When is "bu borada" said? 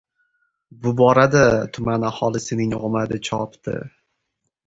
0.85-1.43